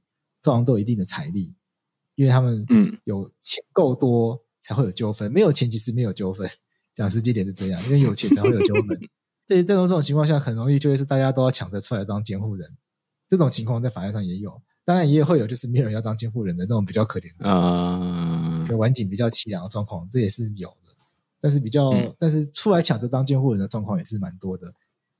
[0.43, 1.55] 通常都有一定的财力，
[2.14, 6.48] 因为他们嗯有钱够多才会有纠纷，没有钱其实没有纠纷。
[6.94, 8.98] 讲实际点是这样，因为有钱才会有纠纷。
[9.46, 12.66] 这这种这种情况下，很容易就会是大家都要抢着出来当监护人。
[13.29, 14.62] 这种情况在法院上也有。
[14.87, 20.92] 当然也会有，就是没有人要当监护人的那种比较可怜的，啊，晚景比较凄凉的状况，这也是有的。
[21.40, 24.72] 但是比较，嗯、但是出来抢着当监护人的状况也是蛮多的。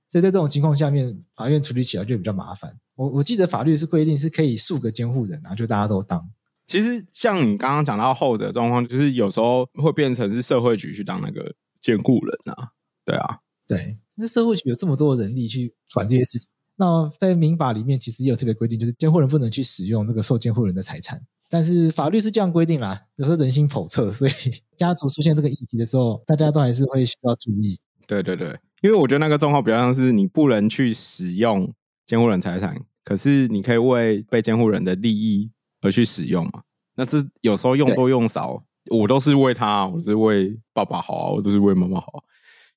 [0.09, 2.79] 所以在这种情况下面，法院处理起来就比较麻烦。
[2.95, 6.31] 我我记得法律是规定是可以数个监护人啊，就大家都当。
[6.67, 12.69] 其实像你刚刚讲到后者状况，就是有时候会变成是社会局去当那个监护人啊。
[13.05, 16.49] 对啊，对，那社会局有这么多人力去管这些事情。
[16.77, 21.21] 那在民法里面，其实也有特别规定，就是监护人不能去使用那个受监护人的财产。
[21.51, 24.31] 但是法律是这样规定啦，有时候人心叵测，所以
[24.77, 27.79] 家族出现这个议题的时候，大家都还是会需要注意。
[28.07, 31.73] 对对对，因为我觉得那个状况比较像是你不能去使用
[32.07, 32.75] 监护人财产，
[33.05, 35.51] 可是你可以为被监护人的利益
[35.85, 36.65] 而去使用嘛。
[36.97, 42.25] 那这有时候用多用少，我都是为他，我是为爸爸好，我都是为妈妈好。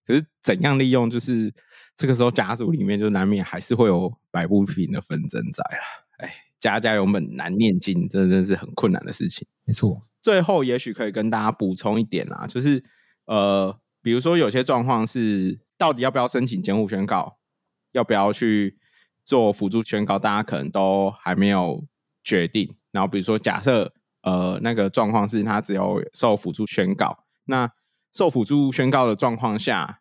[0.06, 1.52] 可是怎样利用，就是。
[2.00, 5.84] 这个时候家族里面就难免还是会有摆不平的纷争在啦。
[6.20, 9.48] 哎，家家有本难念经，真的真是很困难的事情。
[9.66, 12.84] 没错，最后也许可以跟大家补充一点啊，就是
[13.26, 17.40] 呃，比如说有些状况是到底要不要申请监护宣告，
[17.94, 18.78] 要不要去
[19.26, 21.84] 做辅助宣告，大家可能都还没有
[22.24, 22.76] 决定。
[22.92, 27.70] 然后比如说假设呃那个状况是他只有受辅助宣告，那
[28.14, 30.00] 受辅助宣告的状况下。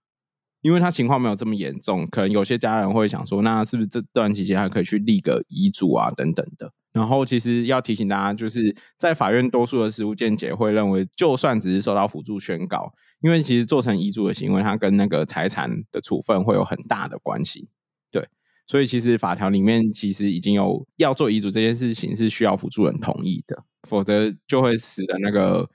[0.63, 6.73] 因为他情况没有这么严重，可能有些家人会想说，那是不是这段期间还可以去立个遗嘱啊，等等的。
[6.93, 17.69] 然后其实要提醒大家，就是在法院多数的实务见解会认为，就算只是受到辅助宣告，因为其实做成遗嘱的行为，它跟那个财产的处分会有很大的关系。
[18.67, 25.69] 所以其实法条里面其实已经有要做遗嘱这件事情是需要辅助人同意的，否则就会使得那个。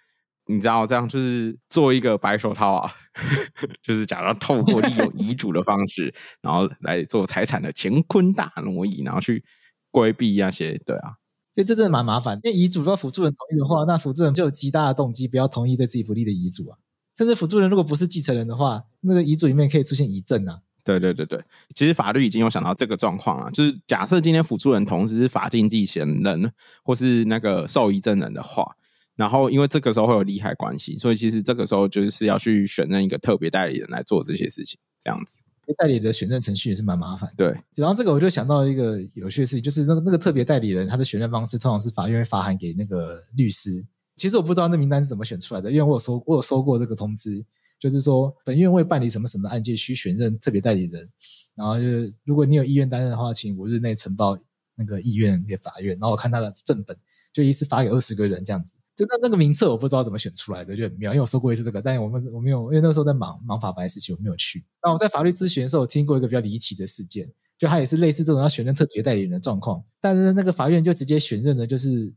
[0.47, 2.91] 你知道这样就是做一个白手套啊，
[3.81, 9.45] 就是假装透过利用遗嘱的方式，然后来做财产的乾坤大挪移，然后去
[9.91, 11.13] 规避那些，对啊，
[11.53, 12.37] 所以这真的蛮麻烦。
[12.43, 16.77] 因为遗嘱要辅助人同意的话，那辅助人就有极大的动机不要同意对自己不利的遗嘱啊。
[17.15, 20.61] 甚至辅助人如果不是继承人的话，那个遗嘱里面可以出现遗赠啊。
[20.83, 21.43] 对对对对，
[21.75, 26.51] 其实法律已经有想到这个状况啊，就是假设今天辅助人同时是法定继承人
[26.83, 28.75] 或是那个受遗赠人的话。
[29.17, 35.37] 然后，因为这个时候会有利害关系，所以其实这个时候就是要去选任一个特别代理人来做这些事情，这样子。
[35.77, 37.29] 代理的选任程序也是蛮麻烦。
[37.37, 43.85] 对，然后这个我就想到一个有趣的事情，就是那个那个特别代理人他的选任方式，通常是法院会发函给那个律师。
[44.15, 47.45] 其实我不知道那名单是怎么选出来的，因为我有收我有收过这个通知，
[47.81, 51.09] 就是说本院为办理什么什么案件需选任特别代理人，
[51.55, 54.37] 然后就是如果你有意愿担任的话，请五日内呈报
[54.75, 55.97] 那个意愿给法院。
[55.99, 56.95] 然后我看他的正本，
[57.33, 58.75] 就一次发给二十个人这样子。
[58.95, 61.11] 就那那个名册我不知道怎么选出来的，就很妙。
[61.11, 64.63] 因为我说过一次这个，但我们我没有，因为那时候在忙忙法白事情，我没有去。
[64.83, 72.13] 那我在法律咨询的时候，我听过一个比较离奇的事件，就他也是类似这种要选任特别代理人的状况，但是那个法院就直接选任的，就是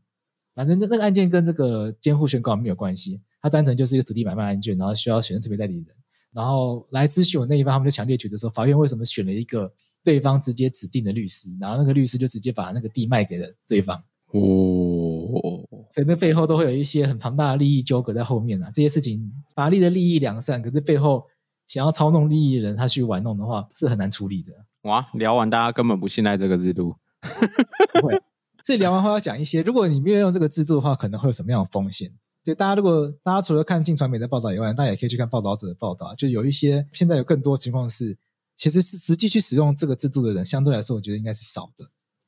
[0.53, 5.85] 反正那那个案件跟这个监护宣告没有关系，他单纯就是一个土地买卖案件，然后需要选任特别代理人，
[6.33, 9.71] 然后来咨询我那一方，他们就强烈觉得说，法院为什么选了一个
[10.03, 14.03] 对方直接指定的律师，然后那个律师就直接把那个地卖给了对方。
[14.31, 15.61] 哦，
[15.93, 18.71] 所以那背后都会有一些很庞大的利益纠葛在后面啊。
[18.73, 21.23] 这些事情法律的利益良善，可是背后
[21.67, 24.53] 想要操弄利益的人，他去玩弄的话，是很难处理的。
[24.89, 26.95] 哇，聊完大家根本不信赖这个制度。
[28.01, 28.19] 不会，
[28.63, 32.11] 所以聊完后要讲一些，如果你没有用这个制度的话，可能会有什么样的风险？
[32.45, 36.13] 对，大家如果大家除了看镜传媒的报道以外，大家也可以去看报道者的报道。
[36.13, 38.15] 就有一些现在有更多情况是，
[38.55, 41.83] 其实是实际去使用这个制度的人，相对来说，我觉得应该是少的。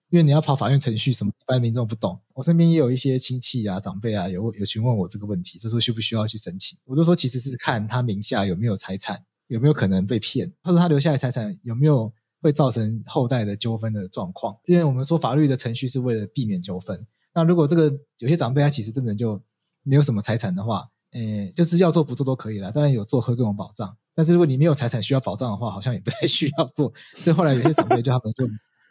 [0.09, 2.19] 因为你要跑法院程序，什么一般民众不懂。
[2.33, 6.79] 我身边也有一些亲戚啊、长辈啊，有有询问我这个问题，就说需不需要去申请。
[6.85, 14.57] 我就说，其实是看他名下有没有财产，有没有可能被骗，或者他留下来财产有没有会造成后代的纠纷的状况。
[14.65, 17.05] 因为我们说法律的程序是为了避免纠纷。
[17.35, 19.39] 那如果这个有些长辈他其实真的就
[19.87, 22.71] 没有什么财产的话，诶，就是要做不做都可以了。
[22.71, 23.97] 当然有做会更有保障。
[24.13, 26.91] 但是如果你没有财产需要保障的话，好像也不太需要做。
[27.15, 28.47] 所以后来有些长辈就他们就。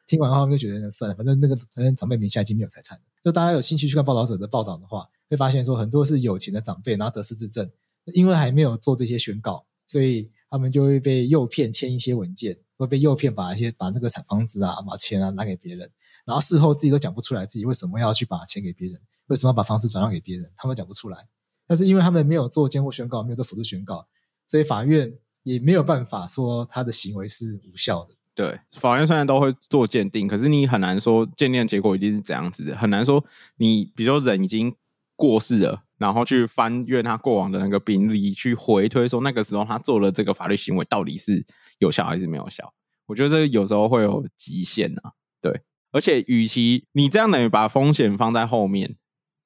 [0.09, 3.03] 听完后面就觉得算了，反正那个反正长辈名下已经没有财产了。
[3.21, 7.69] 就大家有兴趣去看报道者的报道的话，会发现说很多是有钱的长辈，然后得失智症，
[8.15, 15.91] 因为还没有做这些宣告，所以他们就会被诱骗签一些文件，会被诱骗把一些把那个产房子啊、把钱啊拿给别人，
[16.25, 21.27] 然后事后自己都讲不出来自己为什么要去把钱给别人，为什么要把房子转让给别人，他们讲不出来。
[21.67, 24.07] 但是因为他们没有做监护宣告，没有做辅助宣告，
[24.47, 25.13] 所以法院
[25.43, 28.15] 也没有办法说他的行为是无效的。
[28.37, 33.25] 对，法院虽然都会做鉴定，可是你很难说鉴定结果一定是怎样子的，很难说
[33.57, 34.73] 你比如说人已经
[35.17, 41.45] 过世了，然后去翻阅他过往的那个病历，去回推说那个时候他做了这个法律行为到底是
[41.79, 42.73] 有效还是没有效。
[43.07, 45.15] 我觉得这有时候会有极限啊。
[45.41, 48.95] 对，而且与其你这样等于把风险放在后面。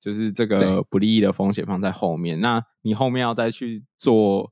[0.00, 4.50] 就是这个不利益的风险放在后面，那你后面要再去做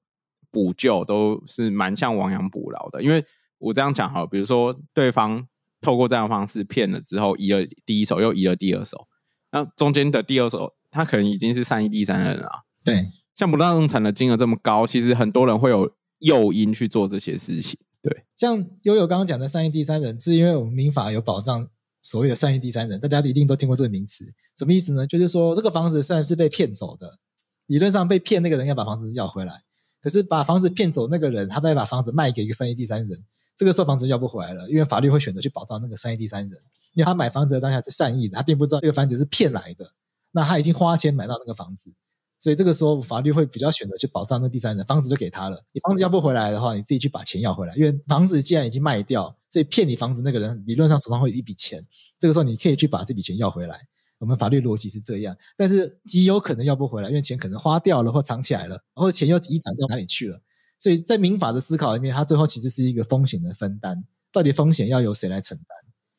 [0.51, 3.03] 补救，都是蛮像亡羊补牢的。
[3.03, 3.25] 因为
[3.57, 5.49] 我这样讲哈，比如说对方
[5.81, 9.09] 透过这样的方式骗了之后，移了第一手，又移了第二手，
[9.51, 12.49] 那中间的第二手他可能已经是善意第三人了。
[12.85, 17.81] 对，像不动产的金额这么高，其实很多人会有诱因去做这些事情。
[18.03, 21.69] 对，像悠悠刚刚讲的善意第三人，是因为我们民法有保障。
[22.01, 24.25] 所谓的善意第三人，大家一定都听过这个名词，
[24.57, 25.07] 什么意思呢？
[25.07, 27.19] 就是说，这个房子虽然是被骗走的，
[27.67, 29.63] 理论上被骗那个人要把房子要回来，
[30.01, 33.25] 可是把房子骗走那个人，他再把房子卖给一个善意第三人，
[33.57, 36.59] 这个时候房子要不回来了，因为法律会选择去保障那个善意第三人，
[36.95, 39.91] 因为他买房子的当下是善意的，他并不知道这个房子是骗来的，
[40.31, 41.93] 那他已经花钱买到那个房子。
[42.39, 45.61] 所以这个时候，法律会比较选择去保障那第三人，房子就给他了。
[45.73, 47.75] 你房子要不回来的话，你自己去把钱要回来。
[47.75, 51.85] 因为房子既然已经卖掉，所以骗你房子那个人理论上手上会有一笔钱。
[52.19, 53.89] 这个时候你可以去把这笔钱要回来。
[54.19, 60.41] 我们法律逻辑是这样，但是极有可能要不回来，因为钱可能花掉了或藏起来了，或者钱又移转到哪里去了。
[60.79, 64.05] 所以在民法的思考里面，它最后其实是一个风险的分担。
[64.33, 65.67] 到底风险要由谁来承担？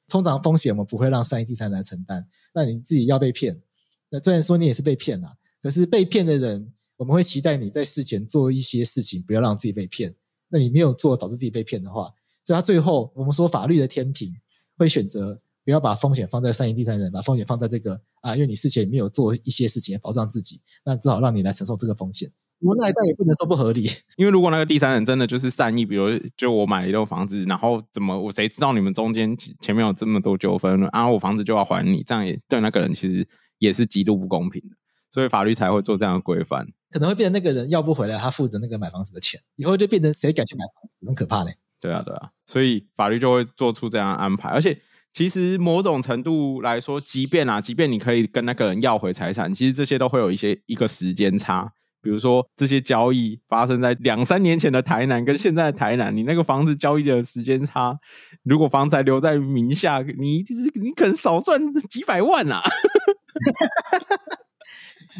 [0.10, 2.28] 通常风险我们不会让善意第三人来承担。
[2.54, 3.62] 那你自己要被骗，
[4.10, 5.36] 那虽然说你也是被骗了。
[5.62, 10.16] 可是被骗的人，我们会期待你在事前做一些事情，不要让自己被骗。
[10.50, 12.12] 那你没有做，导致自己被骗的话，
[12.44, 14.34] 所以他最后我们说法律的天平
[14.78, 22.32] 会选择不要把风险放在善意第三人，把风险放在这个啊，因为你事前没有做一些事情保障自己，那只好让你来承受这个风险。
[22.62, 23.90] 无奈，但也不能说不合理。
[24.18, 30.90] 因为如果那个第三人真的就是善意，比如就我买了一栋房子，然后怎么我谁知道你们中间前面有这么多纠纷呢？
[30.92, 33.26] 然后我房子就要还你，这样也对那个人其实
[33.60, 34.76] 也是极度不公平的。
[35.12, 41.54] 所以法律才会做这样的规范，可能会变成那个人要不回来，他负责那个买房子的钱，以后就变成谁敢去买房子，很可怕嘞。
[41.82, 44.50] 对啊，对啊，所以法律就会做出这样的安排。
[44.50, 44.78] 而且，
[45.14, 51.72] 其实某种程度来说，即便啊，即便你可以跟那个人要回财产，其实这些都会有一些一个时间差。
[52.02, 57.98] 比如说，这些交易发生在两三年前的台南，跟现在的台南，你那个房子交易的时间差，
[58.44, 62.62] 如果房子还留在名下，你就是你可能少赚几百万啊。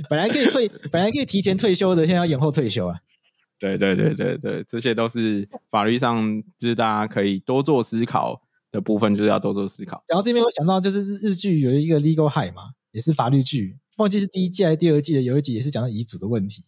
[0.08, 3.00] 本来可以退，本来可以提前退休的，现在要延后退休啊！
[3.60, 10.02] 对对对对对，这些都是法律上就是大家可以多做思考的部分，就是要多做思考。
[10.08, 16.62] 然后这边我想到就是日剧有一个《Legal High》嘛，也是法律剧，忘记是第一季还是第二季的，有一集也是讲到遗嘱的问题。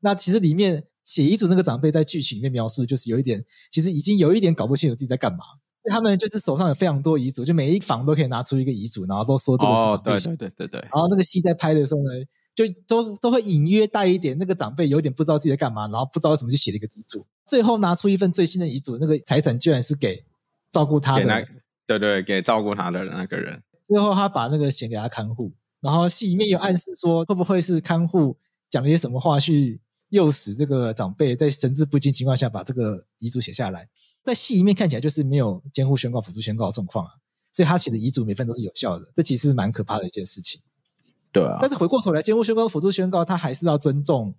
[0.00, 5.38] 那其实里面写遗嘱那个长辈在剧情里面描述，就是有一点，其实已经有一点搞不清楚自己在干嘛。
[5.82, 10.80] 所以他们就是手上有非常多遗嘱，就每一房都可以拿出一个遗嘱，然后都说这个是对对对对。
[10.82, 12.10] 然后那个戏在拍的时候呢，
[12.58, 20.24] 就都都会隐约带一点，那个长辈有点不知道自己在干嘛，然后不知道怎么去写了一个遗嘱，最后拿出一份最新的遗嘱，那个财产居然是给
[20.68, 21.46] 照顾他的，那
[21.86, 23.62] 对对，给照顾他的那个人。
[23.86, 28.36] 最后他把那个钱给他看护，然后戏里面有暗示说，会不会是看护
[28.68, 33.88] 讲了些什么话去诱使这个长辈在神志不清情况下把这个遗嘱写下来？
[34.24, 37.12] 在戏里面看起来就是没有监护宣告、辅助宣告的状况啊，
[37.52, 40.60] 所以他写的遗嘱每份都是有效的，这其实蛮可怕的一件事情。
[41.32, 44.34] 对啊，但是回过头来，监护宣告、辅助宣告，他还是要尊重。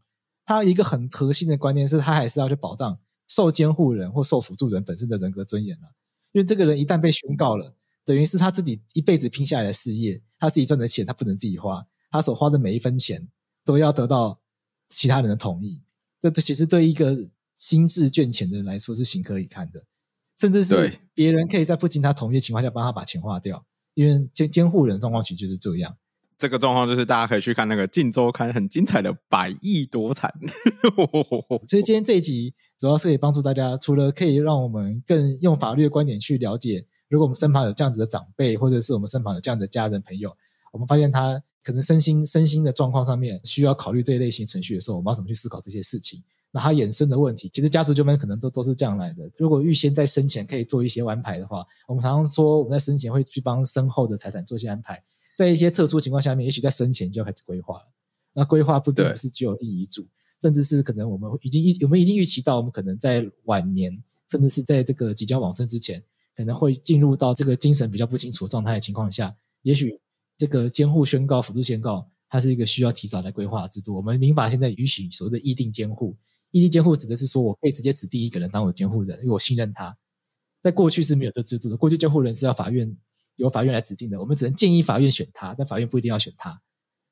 [0.46, 5.86] 他一个很核心的观念是，他还是要去保障受监护人或受辅助人本身的人格尊严啊。
[6.32, 13.28] 因为这个人一旦被宣告了，等于是他自己一辈子拼下来的事业，他自己赚的钱他不能自己花，他所花的每一分钱
[13.64, 14.40] 都要得到
[14.90, 15.82] 其他人的同意。
[16.20, 17.16] 这这其实对一个
[17.54, 19.84] 心智健全的人来说是情何以堪的，
[20.40, 23.64] 甚至是别人可以在不经他同意的情况下帮他把钱花掉，
[23.94, 25.96] 因为监监护人的状况其实就是这样。
[26.40, 30.34] 这个状况就是大家可以去看那个《镜周刊》很精彩的百亿夺产，
[31.68, 40.34] 所以今天这一集主要是可以帮助大家，除了可以让我们更用法律的观点去了解，如果我们身旁有这样子的长辈，或者是我们身旁有这样的家人朋友，
[40.72, 46.24] 我们发现他可能身心身心的状况上面需要考虑这一类型程序的时候，我们要怎么去思考这些事情？
[46.52, 49.30] 那它衍生的问题，其实家族纠纷可能都都是这样来的。
[49.36, 55.04] 如果预先在生前可以做一些安排的话，我们常常说我们在生前会去帮身后的财产做一些安排，
[55.40, 57.88] 在一些特殊情况下面，也许在生前就要开始规划了。
[58.34, 60.06] 那规划不并不是只有立遗嘱，
[60.42, 66.04] 甚至是可能我们已经预我们已经预期到，我们可能在晚年，甚至是在这个即将往生之前，
[66.36, 69.98] 可能会进入到这个精神比较不清楚状态的情况下，也许
[70.36, 73.96] 这个监护宣告、辅助宣告，它是一个需要提早来规划的制度。
[73.96, 76.18] 我们民法现在允许所谓的意定监护。
[76.52, 79.98] 议定监护指的是说，我可以直接指定一个人当我的监护人，因为我信任他。
[80.62, 82.94] 在过去是没有这制度的，过去监护人是要法院
[83.40, 86.62] 由法院来指定的，我们只能建议法院选他，但法院不一定要选他。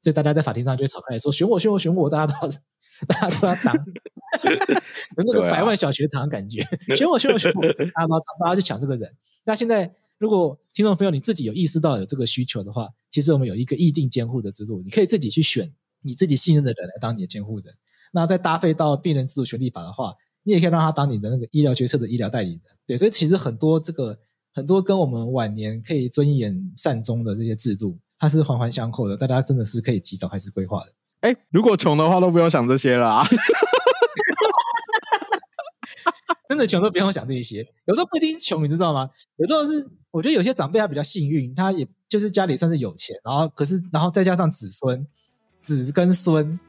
[0.02, 2.54] 所以大家在法庭上就会吵开来说，选我，选我，选我，大家都要，
[3.08, 3.74] 大家都要当，
[5.18, 6.62] 有那个百万小学堂的感觉，
[6.96, 9.12] 选我，选我，选我，大家都要当，大家就抢这个人。
[9.44, 17.74] 那现在如果听众朋友你自己有意识到有这个需求的话，其实我们有一个意定监护的制度，你可以自己去选你自己信任的人来当你的监护人。
[18.12, 20.14] 那再搭配到病人自主权利法的话，
[20.44, 22.60] 你也可以让他当你的那个医疗决策的医疗代理人。
[22.86, 24.18] 对，所以其实很多这个
[24.58, 29.16] 很多跟我们晚年可以尊严善终的这些制度，它是环环相扣的。
[29.16, 30.92] 大家真的是可以及早开始规划的。
[31.20, 33.24] 哎，如果穷的话，都不用想这些了啊！
[36.50, 37.64] 真的穷都不用想这些。
[37.86, 39.08] 有时候不一定是穷，你知道吗？
[39.36, 45.06] 有时候是我觉得有些长辈他比较幸运，他也就是家里算是有钱，然后可是然后再加上子孙，
[45.62, 46.60] 子跟孙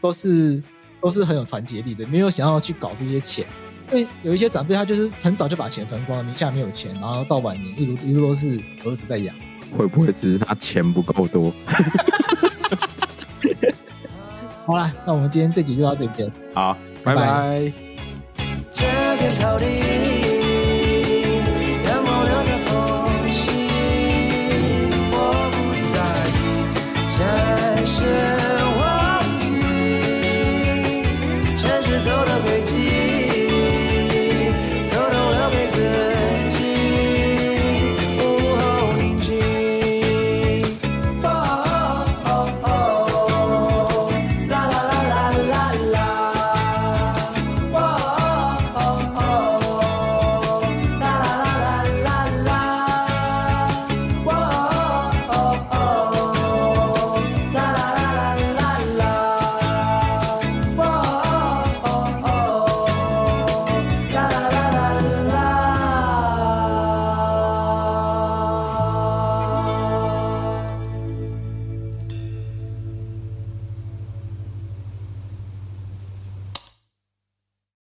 [0.00, 0.60] 都是。
[0.98, 3.46] 都是很有团结力的，没有想要去搞这些钱。
[3.92, 9.34] 因为有一些长辈，他就是很早就把钱分光了，名下没有钱，然后到晚年一路一路都是儿子在养。
[9.76, 11.52] 会不会只是他钱不够多？
[14.64, 16.30] 好啦，那我们今天这集就到这边。
[16.54, 17.22] 好，拜拜。
[17.22, 17.72] 拜
[18.80, 20.15] 拜。